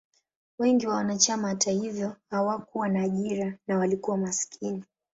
Wengi 0.59 0.87
wa 0.87 0.95
wanachama, 0.95 1.47
hata 1.47 1.71
hivyo, 1.71 2.15
hawakuwa 2.29 2.89
na 2.89 3.01
ajira 3.01 3.57
na 3.67 3.77
walikuwa 3.77 4.17
maskini. 4.17 4.83